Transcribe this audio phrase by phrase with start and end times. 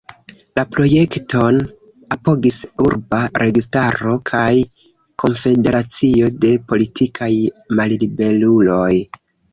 [0.59, 1.57] La projekton
[2.15, 4.49] apogis urba registaro kaj
[5.25, 7.33] konfederacio de politikaj
[7.81, 8.95] malliberuloj.